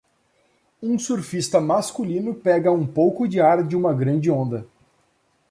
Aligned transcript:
Um 0.81 0.97
surfista 0.97 1.61
masculino 1.61 2.33
pega 2.33 2.71
um 2.71 2.87
pouco 2.87 3.27
de 3.27 3.39
ar 3.39 3.61
de 3.63 3.75
uma 3.75 3.93
grande 3.93 4.31
onda. 4.31 4.65